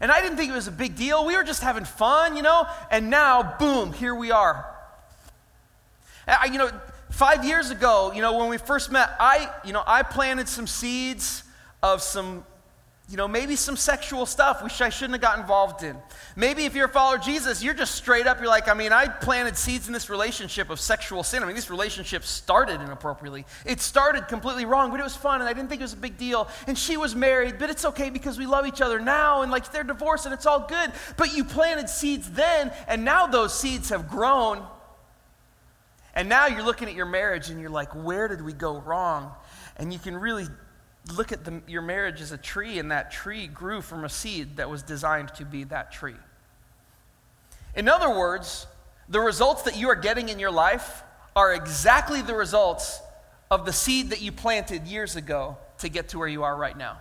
[0.00, 1.24] and I didn't think it was a big deal.
[1.24, 4.66] We were just having fun, you know, and now, boom, here we are.
[6.26, 6.72] I, you know,
[7.08, 10.66] five years ago, you know, when we first met, I, you know, I planted some
[10.66, 11.44] seeds
[11.84, 12.44] of some,
[13.08, 15.96] you know, maybe some sexual stuff which I shouldn't have got involved in.
[16.36, 18.92] Maybe if you're a follower of Jesus, you're just straight up, you're like, I mean,
[18.92, 21.42] I planted seeds in this relationship of sexual sin.
[21.42, 23.46] I mean, this relationship started inappropriately.
[23.64, 25.96] It started completely wrong, but it was fun, and I didn't think it was a
[25.96, 26.48] big deal.
[26.66, 29.72] And she was married, but it's okay because we love each other now, and like
[29.72, 30.92] they're divorced, and it's all good.
[31.16, 34.66] But you planted seeds then, and now those seeds have grown
[36.18, 39.30] and now you're looking at your marriage and you're like, where did we go wrong?
[39.76, 40.46] And you can really
[41.16, 44.56] look at the, your marriage as a tree, and that tree grew from a seed
[44.56, 46.16] that was designed to be that tree.
[47.74, 48.66] In other words,
[49.08, 51.02] the results that you are getting in your life
[51.34, 53.00] are exactly the results
[53.50, 56.76] of the seed that you planted years ago to get to where you are right
[56.76, 56.98] now.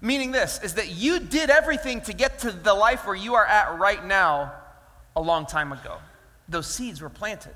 [0.00, 3.44] Meaning, this is that you did everything to get to the life where you are
[3.44, 4.52] at right now
[5.14, 5.98] a long time ago.
[6.48, 7.54] Those seeds were planted.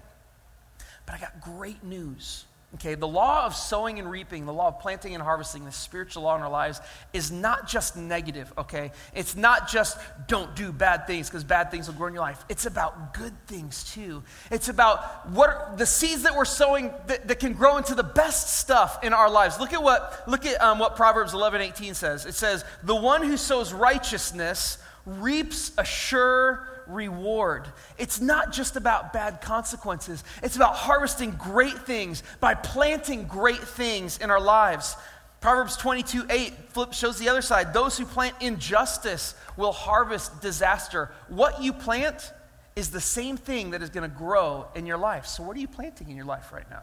[1.06, 2.44] But I got great news.
[2.74, 6.24] Okay, the law of sowing and reaping, the law of planting and harvesting, the spiritual
[6.24, 6.80] law in our lives
[7.12, 8.90] is not just negative, okay?
[9.14, 12.44] It's not just don't do bad things because bad things will grow in your life.
[12.48, 14.24] It's about good things too.
[14.50, 18.02] It's about what are the seeds that we're sowing that, that, can grow into the
[18.02, 19.60] best stuff in our lives.
[19.60, 22.26] Look at what look at um, what Proverbs 11, 18 says.
[22.26, 27.66] It says, "The one who sows righteousness reaps a sure reward.
[27.98, 34.18] It's not just about bad consequences, it's about harvesting great things by planting great things
[34.18, 34.96] in our lives.
[35.40, 37.74] Proverbs 22 8 flip shows the other side.
[37.74, 41.10] Those who plant injustice will harvest disaster.
[41.28, 42.32] What you plant
[42.76, 45.26] is the same thing that is going to grow in your life.
[45.26, 46.82] So, what are you planting in your life right now?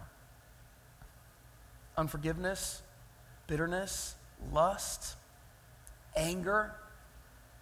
[1.97, 2.81] Unforgiveness,
[3.47, 4.15] bitterness,
[4.53, 5.15] lust,
[6.15, 6.73] anger,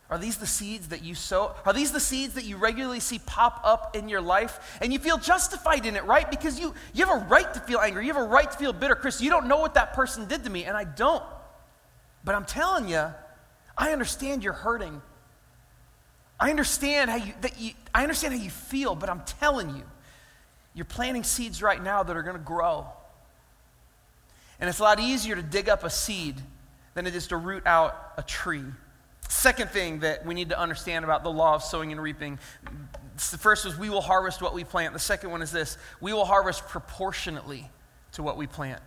[0.10, 1.56] are these the seeds that you sow?
[1.66, 4.80] Are these the seeds that you regularly see pop up in your life?
[4.82, 6.30] And you feel justified in it, right?
[6.30, 8.08] Because you, you have a right to feel angry.
[8.08, 8.96] You have a right to feel bitter.
[8.96, 11.24] Chris, you don't know what that person did to me, and I don't.
[12.24, 13.06] But I'm telling you,
[13.78, 15.00] I understand you're hurting.
[16.40, 19.84] I understand how you, that you, I understand how you feel, but I'm telling you,
[20.74, 22.88] you're planting seeds right now that are going to grow.
[24.60, 26.36] And it's a lot easier to dig up a seed
[26.96, 28.64] than it is to root out a tree.
[29.40, 32.38] Second thing that we need to understand about the law of sowing and reaping
[33.32, 34.92] the first is we will harvest what we plant.
[34.92, 37.72] The second one is this we will harvest proportionately
[38.12, 38.82] to what we plant.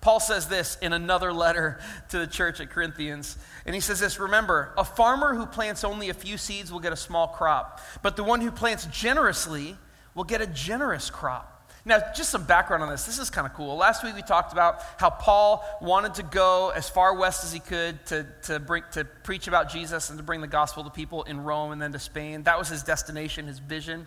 [0.00, 1.80] Paul says this in another letter
[2.10, 3.36] to the church at Corinthians.
[3.66, 6.92] And he says this Remember, a farmer who plants only a few seeds will get
[6.92, 9.76] a small crop, but the one who plants generously
[10.14, 11.57] will get a generous crop.
[11.88, 13.06] Now, just some background on this.
[13.06, 13.74] This is kind of cool.
[13.76, 17.60] Last week we talked about how Paul wanted to go as far west as he
[17.60, 21.22] could to, to, bring, to preach about Jesus and to bring the gospel to people
[21.22, 22.42] in Rome and then to Spain.
[22.42, 24.06] That was his destination, his vision.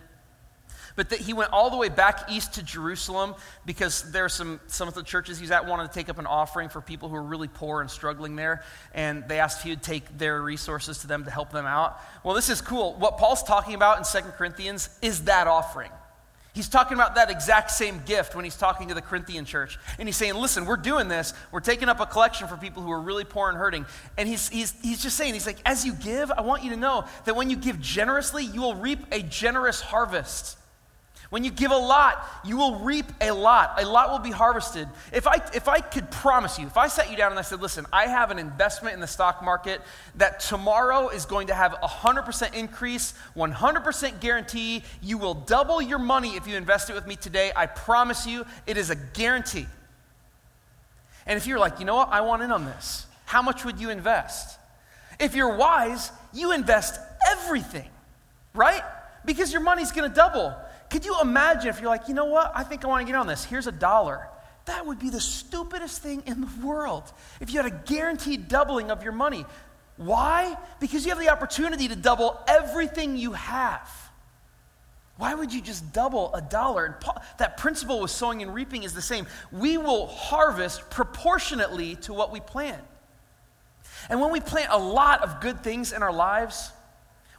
[0.94, 3.34] But that he went all the way back east to Jerusalem
[3.66, 6.26] because there are some, some of the churches he's at wanted to take up an
[6.26, 8.62] offering for people who are really poor and struggling there.
[8.94, 12.00] And they asked if he would take their resources to them to help them out.
[12.22, 12.94] Well, this is cool.
[12.94, 15.90] What Paul's talking about in Second Corinthians is that offering.
[16.54, 19.78] He's talking about that exact same gift when he's talking to the Corinthian church.
[19.98, 21.32] And he's saying, listen, we're doing this.
[21.50, 23.86] We're taking up a collection for people who are really poor and hurting.
[24.18, 26.76] And he's, he's, he's just saying, he's like, as you give, I want you to
[26.76, 30.58] know that when you give generously, you will reap a generous harvest.
[31.32, 33.82] When you give a lot, you will reap a lot.
[33.82, 34.86] A lot will be harvested.
[35.14, 37.62] If I, if I could promise you, if I sat you down and I said,
[37.62, 39.80] listen, I have an investment in the stock market
[40.16, 45.98] that tomorrow is going to have a 100% increase, 100% guarantee, you will double your
[45.98, 47.50] money if you invest it with me today.
[47.56, 49.64] I promise you, it is a guarantee.
[51.24, 53.80] And if you're like, you know what, I want in on this, how much would
[53.80, 54.58] you invest?
[55.18, 57.88] If you're wise, you invest everything,
[58.52, 58.82] right?
[59.24, 60.54] Because your money's gonna double.
[60.92, 62.52] Could you imagine if you're like, you know what?
[62.54, 63.44] I think I want to get on this.
[63.44, 64.28] Here's a dollar.
[64.66, 68.90] That would be the stupidest thing in the world if you had a guaranteed doubling
[68.90, 69.46] of your money.
[69.96, 70.54] Why?
[70.80, 73.90] Because you have the opportunity to double everything you have.
[75.16, 76.84] Why would you just double a dollar?
[76.84, 76.94] And
[77.38, 79.26] That principle with sowing and reaping is the same.
[79.50, 82.82] We will harvest proportionately to what we plant.
[84.10, 86.70] And when we plant a lot of good things in our lives,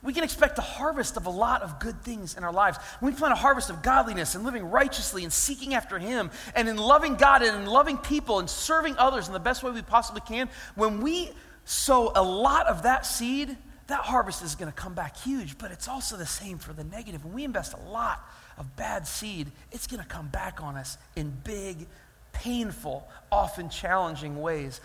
[0.03, 2.77] we can expect a harvest of a lot of good things in our lives.
[2.99, 6.67] When we plant a harvest of godliness and living righteously and seeking after Him and
[6.67, 9.81] in loving God and in loving people and serving others in the best way we
[9.81, 11.31] possibly can, when we
[11.65, 13.55] sow a lot of that seed,
[13.87, 15.57] that harvest is going to come back huge.
[15.57, 17.23] But it's also the same for the negative.
[17.23, 20.97] When we invest a lot of bad seed, it's going to come back on us
[21.15, 21.87] in big,
[22.33, 24.81] painful, often challenging ways.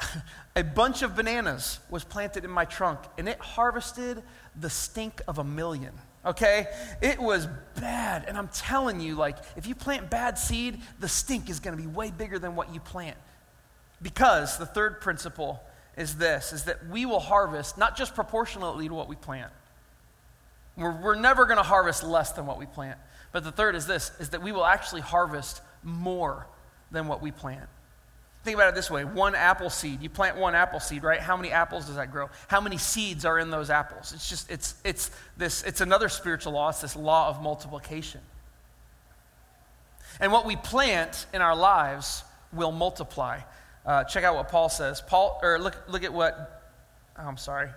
[0.56, 4.22] a bunch of bananas was planted in my trunk and it harvested
[4.58, 5.92] the stink of a million
[6.26, 6.66] okay?
[7.00, 7.48] It was
[7.80, 11.76] bad and i'm telling you like if you plant bad seed the stink is going
[11.76, 13.16] to be way bigger than what you plant.
[14.00, 15.60] Because the third principle
[15.96, 19.52] is this is that we will harvest not just proportionately to what we plant.
[20.76, 22.98] We're, we're never going to harvest less than what we plant.
[23.32, 26.46] But the third is this is that we will actually harvest more
[26.90, 27.68] than what we plant
[28.44, 30.00] Think about it this way one apple seed.
[30.00, 31.20] You plant one apple seed, right?
[31.20, 32.30] How many apples does that grow?
[32.46, 34.12] How many seeds are in those apples?
[34.12, 36.68] It's just, it's, it's this, it's another spiritual law.
[36.68, 38.20] It's this law of multiplication.
[40.20, 43.40] And what we plant in our lives will multiply.
[43.84, 45.00] Uh, check out what Paul says.
[45.00, 46.62] Paul, or look, look at what,
[47.18, 47.68] oh, I'm sorry.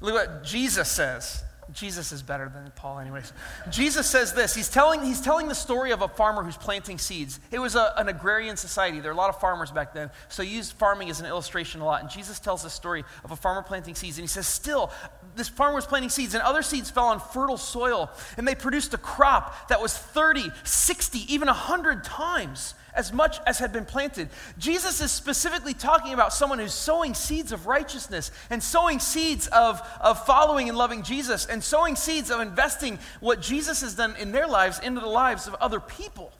[0.00, 1.42] Look at what Jesus says.
[1.72, 3.32] Jesus is better than Paul, anyways.
[3.70, 4.54] Jesus says this.
[4.54, 7.40] He's telling, he's telling the story of a farmer who's planting seeds.
[7.50, 9.00] It was a, an agrarian society.
[9.00, 10.10] There were a lot of farmers back then.
[10.28, 12.02] So he used farming as an illustration a lot.
[12.02, 14.16] And Jesus tells the story of a farmer planting seeds.
[14.18, 14.92] And he says, Still,
[15.34, 18.10] this farmer was planting seeds, and other seeds fell on fertile soil.
[18.36, 23.58] And they produced a crop that was 30, 60, even 100 times as much as
[23.58, 24.28] had been planted.
[24.58, 29.86] Jesus is specifically talking about someone who's sowing seeds of righteousness and sowing seeds of,
[30.00, 34.32] of following and loving Jesus and sowing seeds of investing what Jesus has done in
[34.32, 36.32] their lives into the lives of other people.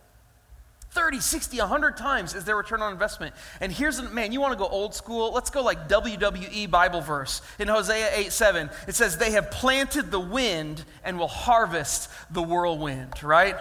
[0.96, 3.34] 30, 60, 100 times is their return on investment.
[3.60, 5.30] And here's, man, you want to go old school?
[5.30, 7.42] Let's go like WWE Bible verse.
[7.58, 12.42] In Hosea 8 7, it says, They have planted the wind and will harvest the
[12.42, 13.56] whirlwind, right?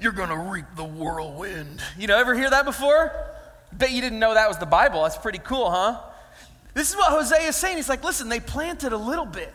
[0.00, 1.82] You're going to reap the whirlwind.
[1.98, 3.12] You know, ever hear that before?
[3.70, 5.02] Bet you didn't know that was the Bible.
[5.02, 6.00] That's pretty cool, huh?
[6.72, 7.76] This is what Hosea is saying.
[7.76, 9.52] He's like, listen, they planted a little bit,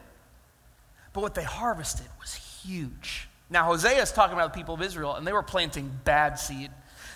[1.13, 3.27] but what they harvested was huge.
[3.49, 6.71] Now, Hosea is talking about the people of Israel, and they were planting bad seed.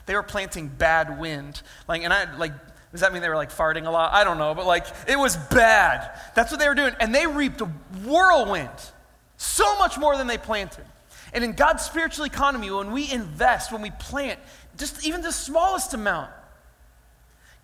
[0.06, 1.62] They were planting bad wind.
[1.88, 2.54] Like, and I, like,
[2.92, 4.14] does that mean they were like farting a lot?
[4.14, 6.18] I don't know, but like, it was bad.
[6.36, 6.94] That's what they were doing.
[7.00, 7.66] And they reaped a
[8.06, 8.70] whirlwind,
[9.38, 10.86] so much more than they planted.
[11.34, 14.40] And in God's spiritual economy, when we invest, when we plant,
[14.78, 16.32] just even the smallest amount,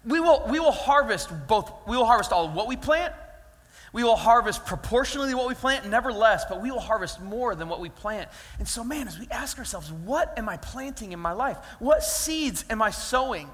[0.05, 3.13] we will, we will harvest both, we will harvest all of what we plant.
[3.93, 7.69] We will harvest proportionally what we plant, never less, but we will harvest more than
[7.69, 8.27] what we plant.
[8.57, 11.57] And so, man, as we ask ourselves, what am I planting in my life?
[11.77, 13.47] What seeds am I sowing?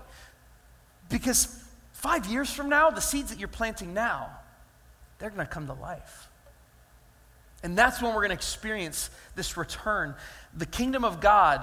[1.10, 4.30] Because five years from now, the seeds that you're planting now,
[5.20, 6.30] they're going to come to life.
[7.62, 10.16] And that's when we're going to experience this return.
[10.56, 11.62] The kingdom of God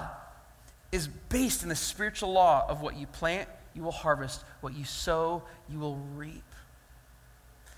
[0.91, 4.43] is based in the spiritual law of what you plant, you will harvest.
[4.61, 6.43] What you sow, you will reap.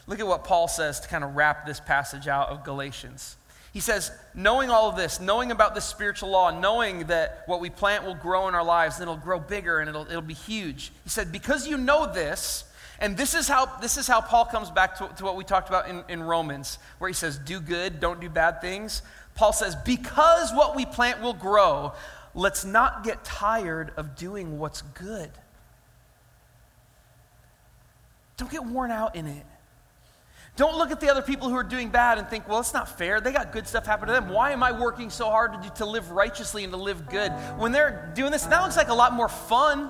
[0.10, 3.38] Look at what Paul says to kind of wrap this passage out of Galatians.
[3.72, 7.70] He says, knowing all of this, knowing about this spiritual law, knowing that what we
[7.70, 10.92] plant will grow in our lives, and it'll grow bigger and it'll, it'll be huge.
[11.04, 12.64] He said, because you know this,
[13.00, 15.70] and this is how, this is how Paul comes back to, to what we talked
[15.70, 19.04] about in, in Romans, where he says, do good, don't do bad things.
[19.36, 21.94] Paul says, because what we plant will grow,
[22.34, 25.30] let's not get tired of doing what's good.
[28.38, 29.46] Don't get worn out in it.
[30.60, 32.98] Don't look at the other people who are doing bad and think, well, it's not
[32.98, 33.22] fair.
[33.22, 34.28] They got good stuff happen to them.
[34.28, 37.32] Why am I working so hard to, do, to live righteously and to live good?
[37.58, 39.90] When they're doing this, that looks like a lot more fun.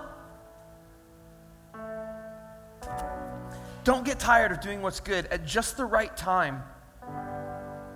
[3.84, 6.62] Don't get tired of doing what's good at just the right time.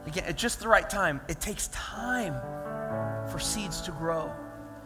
[0.07, 1.21] Again, at just the right time.
[1.29, 2.33] It takes time
[3.29, 4.31] for seeds to grow.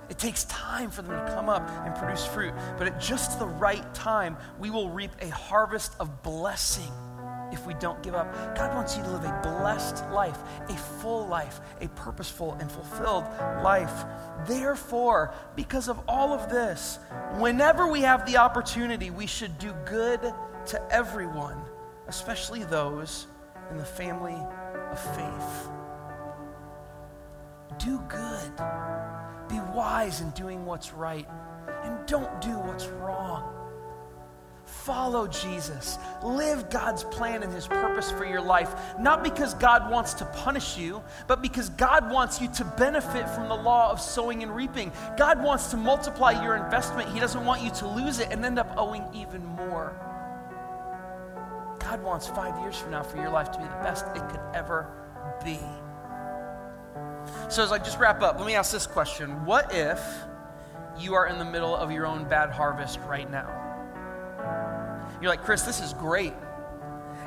[0.10, 2.54] It takes time for them to come up and produce fruit.
[2.78, 6.92] But at just the right time, we will reap a harvest of blessing
[7.52, 8.34] if we don't give up.
[8.56, 10.38] God wants you to live a blessed life,
[10.70, 13.26] a full life, a purposeful and fulfilled
[13.64, 14.06] life.
[14.46, 17.00] Therefore, because of all of this,
[17.38, 20.34] whenever we have the opportunity, we should do good
[20.68, 21.58] to everyone,
[22.08, 23.28] especially those
[23.72, 24.38] in the family
[24.92, 25.70] of faith.
[27.80, 28.52] Do good.
[29.50, 31.28] Be wise in doing what's right
[31.84, 33.57] and don't do what's wrong.
[34.68, 35.98] Follow Jesus.
[36.22, 40.78] Live God's plan and His purpose for your life, not because God wants to punish
[40.78, 44.92] you, but because God wants you to benefit from the law of sowing and reaping.
[45.16, 47.10] God wants to multiply your investment.
[47.14, 49.96] He doesn't want you to lose it and end up owing even more.
[51.80, 54.42] God wants five years from now for your life to be the best it could
[54.54, 54.92] ever
[55.46, 55.60] be.
[57.48, 60.02] So, as I just wrap up, let me ask this question What if
[61.00, 63.67] you are in the middle of your own bad harvest right now?
[65.22, 66.34] You're like, Chris, this is great.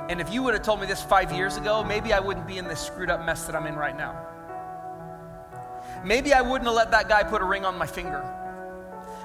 [0.09, 2.59] And if you would have told me this five years ago, maybe I wouldn't be
[2.59, 4.27] in this screwed up mess that I'm in right now.
[6.05, 8.25] Maybe I wouldn't have let that guy put a ring on my finger.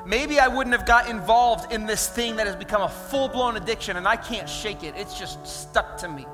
[0.05, 3.57] Maybe I wouldn't have got involved in this thing that has become a full blown
[3.57, 4.93] addiction and I can't shake it.
[4.95, 6.27] It's just stuck to me.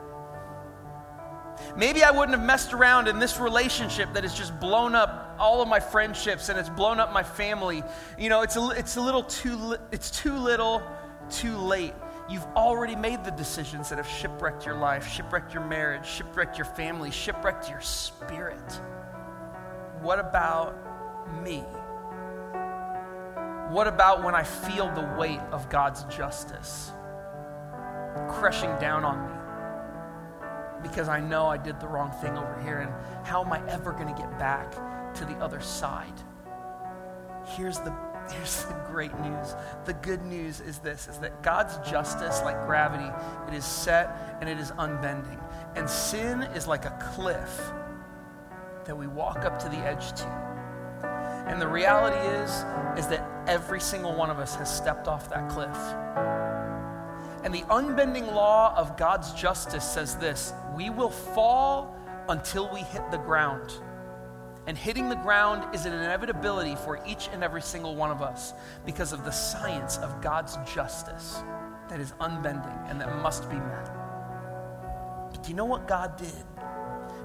[1.78, 5.62] Maybe I wouldn't have messed around in this relationship that has just blown up all
[5.62, 7.84] of my friendships and it's blown up my family.
[8.17, 10.82] You know, it's a, it's a little too, it's too little,
[11.30, 11.94] too late.
[12.32, 16.63] You've already made the decisions that have shipwrecked your life, shipwrecked your marriage, shipwrecked your
[16.63, 18.80] family, shipwrecked your spirit.
[20.02, 20.78] What about
[21.44, 21.58] me?
[23.70, 26.94] What about when I feel the weight of God's justice
[28.30, 30.88] crushing down on me?
[30.88, 33.91] Because I know I did the wrong thing over here, and how am I ever
[33.91, 34.72] going to get back
[35.15, 36.13] to the other side?
[37.46, 37.94] Here's the
[38.29, 39.55] here's the great news.
[39.86, 43.10] The good news is this is that God's justice, like gravity,
[43.47, 45.39] it is set and it is unbending.
[45.75, 47.71] And sin is like a cliff
[48.86, 50.27] that we walk up to the edge to.
[51.47, 52.51] And the reality is
[52.97, 55.77] is that every single one of us has stepped off that cliff.
[57.43, 61.95] And the unbending law of God's justice says this, we will fall
[62.29, 63.74] until we hit the ground.
[64.68, 68.53] And hitting the ground is an inevitability for each and every single one of us
[68.86, 71.41] because of the science of God's justice
[71.89, 73.89] that is unbending and that must be met.
[75.32, 76.45] But do you know what God did?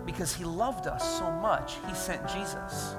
[0.07, 2.97] Because He loved us so much, He sent Jesus.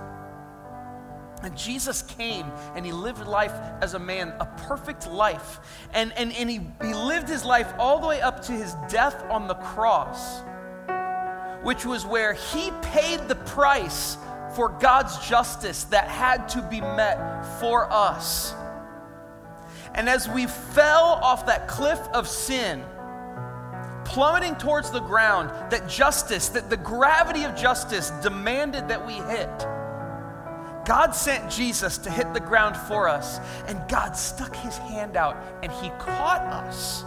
[1.43, 5.59] And Jesus came and he lived life as a man, a perfect life.
[5.93, 9.23] And, and, and he, he lived his life all the way up to his death
[9.29, 10.41] on the cross,
[11.61, 14.17] which was where he paid the price
[14.57, 18.55] for God's justice that had to be met for us.
[19.93, 22.83] And as we fell off that cliff of sin,
[24.03, 29.67] plummeting towards the ground, that justice, that the gravity of justice demanded that we hit
[30.85, 35.35] God sent Jesus to hit the ground for us, and God stuck his hand out
[35.61, 37.03] and he caught us.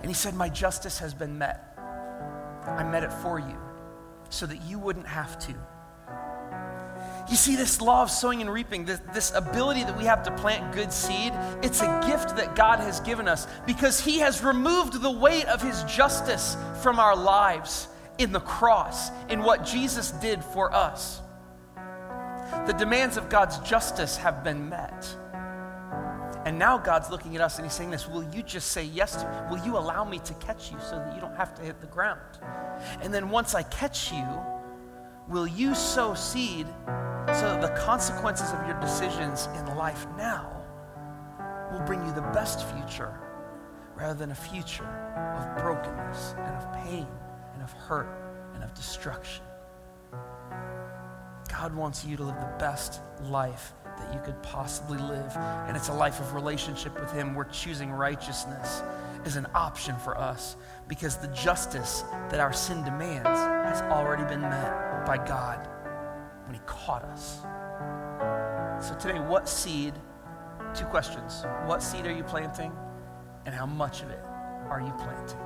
[0.00, 1.62] And he said, My justice has been met.
[2.66, 3.67] I met it for you
[4.30, 5.54] so that you wouldn't have to.
[7.30, 10.30] You see, this law of sowing and reaping, this, this, ability that we have to
[10.30, 15.02] plant good seed, it's a gift that God has given us because He has removed
[15.02, 20.42] the weight of His justice from our lives in the cross, in what Jesus did
[20.42, 21.20] for us.
[22.66, 25.06] The demands of God's justice have been met.
[26.48, 29.16] And now God's looking at us and He's saying this Will you just say yes
[29.16, 29.36] to me?
[29.50, 31.86] Will you allow me to catch you so that you don't have to hit the
[31.88, 32.22] ground?
[33.02, 34.26] And then once I catch you,
[35.28, 40.50] will you sow seed so that the consequences of your decisions in life now
[41.70, 43.20] will bring you the best future
[43.94, 44.88] rather than a future
[45.36, 47.06] of brokenness and of pain
[47.52, 48.08] and of hurt
[48.54, 49.44] and of destruction.
[51.48, 55.32] God wants you to live the best life that you could possibly live.
[55.36, 58.82] And it's a life of relationship with Him where choosing righteousness
[59.24, 64.40] is an option for us because the justice that our sin demands has already been
[64.40, 65.68] met by God
[66.46, 67.40] when He caught us.
[68.86, 69.94] So, today, what seed?
[70.74, 71.44] Two questions.
[71.64, 72.72] What seed are you planting?
[73.46, 74.20] And how much of it
[74.68, 75.38] are you planting?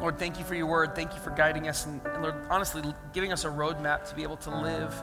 [0.00, 0.94] Lord, thank you for your word.
[0.94, 2.82] Thank you for guiding us and, and, Lord, honestly,
[3.12, 4.94] giving us a roadmap to be able to live,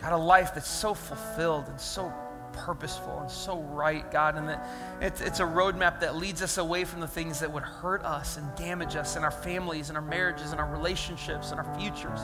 [0.00, 2.12] God, a life that's so fulfilled and so
[2.52, 4.66] purposeful and so right, God, and that
[5.00, 8.36] it's, it's a roadmap that leads us away from the things that would hurt us
[8.36, 12.20] and damage us and our families and our marriages and our relationships and our futures.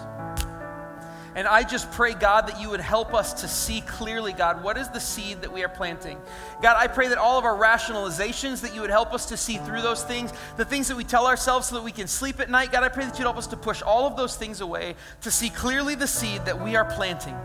[1.37, 4.78] And I just pray, God, that you would help us to see clearly, God, what
[4.78, 6.18] is the seed that we are planting.
[6.62, 9.59] God, I pray that all of our rationalizations, that you would help us to see
[9.59, 12.49] through those things, the things that we tell ourselves so that we can sleep at
[12.49, 12.72] night.
[12.72, 15.30] God, I pray that you'd help us to push all of those things away, to
[15.30, 17.37] see clearly the seed that we are planting.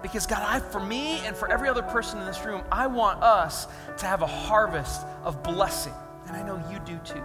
[0.00, 3.22] Because, God, I, for me and for every other person in this room, I want
[3.22, 3.66] us
[3.98, 5.92] to have a harvest of blessing.
[6.26, 7.22] And I know you do too.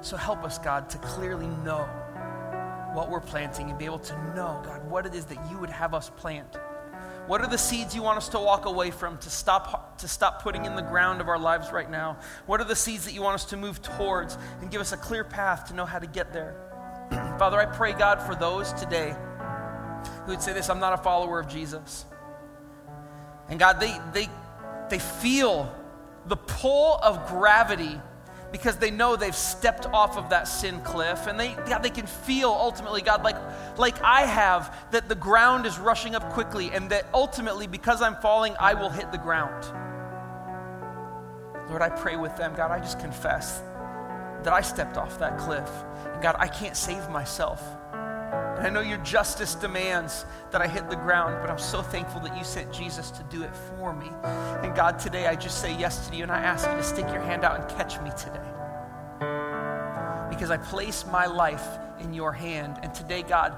[0.00, 1.88] So help us, God, to clearly know
[2.96, 5.68] what we're planting and be able to know, God, what it is that you would
[5.68, 6.56] have us plant.
[7.26, 10.42] What are the seeds you want us to walk away from, to stop, to stop
[10.42, 12.16] putting in the ground of our lives right now?
[12.46, 14.96] What are the seeds that you want us to move towards and give us a
[14.96, 16.56] clear path to know how to get there?
[17.38, 19.14] Father, I pray, God, for those today
[20.24, 22.06] who would say this I'm not a follower of Jesus.
[23.50, 24.28] And God, they, they,
[24.88, 25.74] they feel
[26.26, 28.00] the pull of gravity
[28.56, 32.06] because they know they've stepped off of that sin cliff and they God, they can
[32.06, 33.36] feel ultimately God like
[33.78, 38.16] like I have that the ground is rushing up quickly and that ultimately because I'm
[38.16, 39.64] falling I will hit the ground.
[41.68, 42.54] Lord, I pray with them.
[42.54, 43.60] God, I just confess
[44.44, 45.68] that I stepped off that cliff.
[46.12, 47.62] And God, I can't save myself.
[48.58, 52.36] I know your justice demands that I hit the ground, but I'm so thankful that
[52.36, 54.08] you sent Jesus to do it for me.
[54.62, 57.06] And God, today I just say yes to you and I ask you to stick
[57.12, 58.40] your hand out and catch me today.
[60.30, 61.66] Because I place my life
[62.00, 62.78] in your hand.
[62.82, 63.54] And today, God,